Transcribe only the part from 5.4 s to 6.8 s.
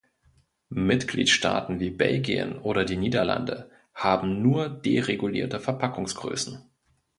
Verpackungsgrößen.